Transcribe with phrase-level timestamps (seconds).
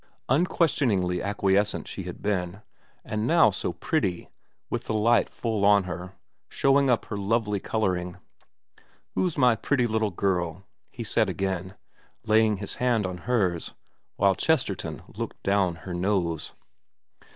[0.29, 2.63] Unquestioningiy acquiescent she had been;
[3.05, 4.31] and now so pretty,
[4.67, 6.13] with the light full on her,
[6.49, 8.17] showing up her lovely colouring.
[8.65, 11.75] * Who's my pretty little girl,' he said again,
[12.25, 13.75] laying his hand on hers,
[14.15, 16.55] while Chesterton looked down her nose.